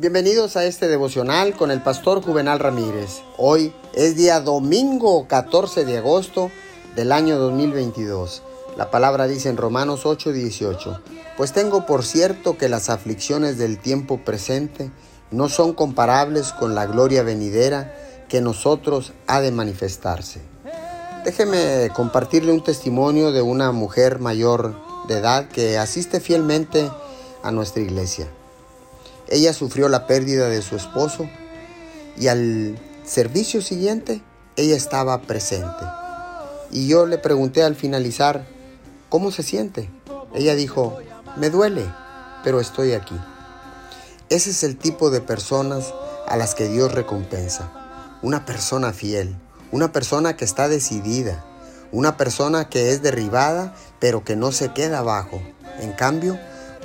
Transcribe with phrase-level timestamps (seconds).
[0.00, 3.22] Bienvenidos a este devocional con el pastor Juvenal Ramírez.
[3.36, 6.52] Hoy es día domingo 14 de agosto
[6.94, 8.44] del año 2022.
[8.76, 11.00] La palabra dice en Romanos 8:18,
[11.36, 14.92] pues tengo por cierto que las aflicciones del tiempo presente
[15.32, 17.92] no son comparables con la gloria venidera
[18.28, 20.40] que nosotros ha de manifestarse.
[21.24, 24.76] Déjeme compartirle un testimonio de una mujer mayor
[25.08, 26.88] de edad que asiste fielmente
[27.42, 28.28] a nuestra iglesia.
[29.28, 31.28] Ella sufrió la pérdida de su esposo
[32.18, 34.22] y al servicio siguiente
[34.56, 35.84] ella estaba presente.
[36.70, 38.46] Y yo le pregunté al finalizar,
[39.08, 39.90] ¿cómo se siente?
[40.34, 40.98] Ella dijo,
[41.36, 41.84] me duele,
[42.42, 43.18] pero estoy aquí.
[44.30, 45.92] Ese es el tipo de personas
[46.26, 47.72] a las que Dios recompensa.
[48.22, 49.36] Una persona fiel,
[49.72, 51.44] una persona que está decidida,
[51.92, 55.40] una persona que es derribada pero que no se queda abajo.
[55.80, 56.38] En cambio,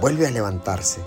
[0.00, 1.00] vuelve a levantarse.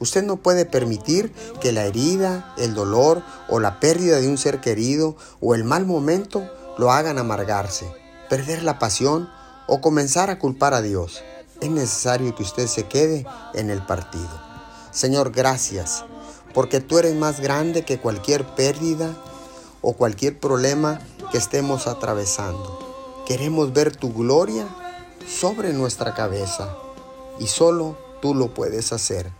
[0.00, 4.60] Usted no puede permitir que la herida, el dolor o la pérdida de un ser
[4.60, 6.42] querido o el mal momento
[6.78, 7.86] lo hagan amargarse,
[8.30, 9.28] perder la pasión
[9.66, 11.22] o comenzar a culpar a Dios.
[11.60, 14.30] Es necesario que usted se quede en el partido.
[14.90, 16.06] Señor, gracias,
[16.54, 19.14] porque tú eres más grande que cualquier pérdida
[19.82, 20.98] o cualquier problema
[21.30, 23.22] que estemos atravesando.
[23.26, 24.66] Queremos ver tu gloria
[25.28, 26.74] sobre nuestra cabeza
[27.38, 29.39] y solo tú lo puedes hacer.